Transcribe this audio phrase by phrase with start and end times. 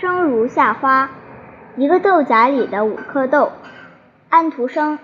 [0.00, 1.10] 生如夏花，
[1.76, 3.52] 一个豆荚里的五颗豆。
[4.30, 4.98] 安徒生，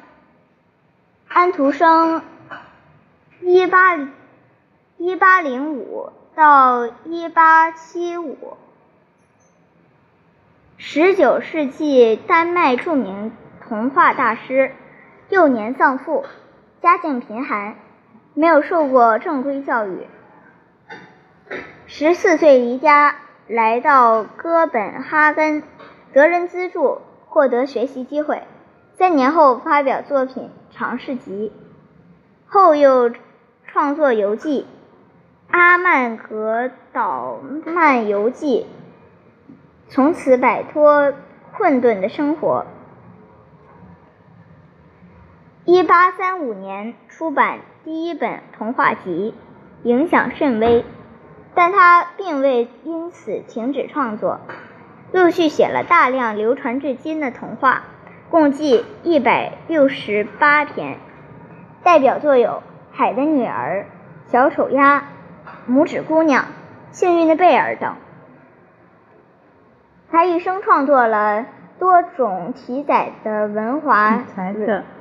[1.29, 2.23] 安徒生，
[3.43, 3.99] 一八
[4.97, 8.57] 一八零五到一八七五，
[10.79, 13.33] 十九世纪丹麦著名
[13.69, 14.73] 童话大师。
[15.29, 16.25] 幼年丧父，
[16.81, 17.75] 家境贫寒，
[18.33, 20.07] 没有受过正规教育。
[21.87, 23.17] 十四岁离家，
[23.49, 25.63] 来到哥本哈根，
[26.13, 28.43] 得人资助，获得学习机会。
[28.99, 31.53] 三年后发表作品《尝试集》，
[32.53, 33.13] 后又
[33.65, 34.67] 创作游记
[35.55, 38.67] 《阿曼格岛漫游记》，
[39.93, 41.13] 从此摆脱
[41.57, 42.67] 困顿的生活。
[45.65, 49.35] 一八三五年出版第一本童话集，
[49.83, 50.85] 影响甚微，
[51.57, 54.39] 但他并未因此停止创作，
[55.11, 57.83] 陆续写了大量流传至今的童话，
[58.31, 60.99] 共计一百六十八篇，
[61.83, 62.51] 代表作有
[62.93, 63.87] 《海的女儿》
[64.33, 65.09] 《小丑鸭》
[65.73, 66.43] 《拇指姑娘》
[66.93, 67.95] 《幸运的贝尔》等。
[70.11, 71.47] 他一生创作了。
[71.79, 74.25] 多种题材的文华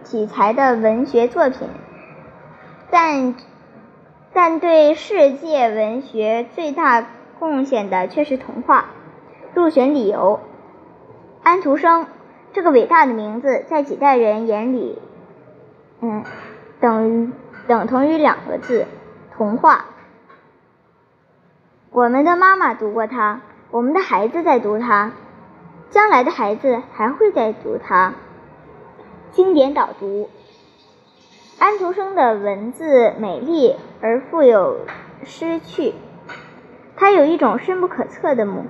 [0.03, 1.69] 题材的文学作品，
[2.91, 3.33] 但
[4.35, 7.07] 但对世界文学最大
[7.39, 8.87] 贡献的却是童话。
[9.53, 10.41] 入选理由：
[11.41, 12.07] 安徒生
[12.51, 14.99] 这个伟大的名字，在几代人眼里，
[16.01, 16.25] 嗯，
[16.81, 17.31] 等于
[17.65, 18.87] 等同于两个字——
[19.37, 19.85] 童话。
[21.91, 23.39] 我们的妈妈读过它，
[23.71, 25.13] 我们的孩子在读它。
[25.89, 28.15] 将来的孩子还会再读它。
[29.31, 30.29] 经典导读：
[31.57, 34.81] 安徒生的文字美丽而富有
[35.23, 35.93] 诗趣，
[36.97, 38.63] 它有一种深不可测的魔，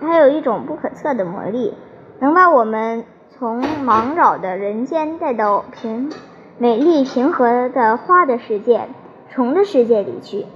[0.00, 1.74] 他有一种不可测的魔力，
[2.18, 6.10] 能把我们从忙扰的人间带到平
[6.58, 8.88] 美丽平和的花的世界、
[9.30, 10.46] 虫的世界里去。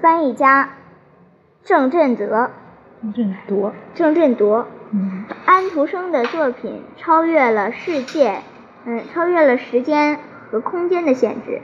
[0.00, 0.70] 翻译家：
[1.62, 2.50] 郑振铎。
[3.02, 3.72] 郑振铎。
[3.94, 4.66] 郑振铎。
[5.44, 8.40] 安徒生的作品超越了世界，
[8.86, 10.18] 嗯，超越了时间
[10.50, 11.60] 和空间的限制，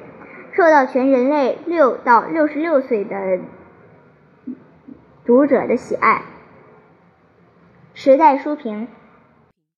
[0.52, 3.40] 受到全人类六到六十六岁的
[5.24, 6.22] 读者的喜爱。
[7.94, 8.88] 时代书评：